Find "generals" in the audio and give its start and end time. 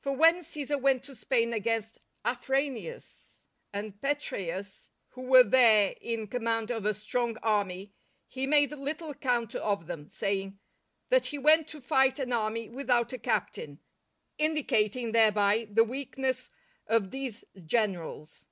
17.64-18.46